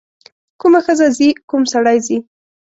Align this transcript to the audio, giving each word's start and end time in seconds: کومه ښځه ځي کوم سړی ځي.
کومه 0.61 0.79
ښځه 0.85 1.07
ځي 1.17 1.29
کوم 1.49 1.61
سړی 1.73 1.97
ځي. 2.05 2.17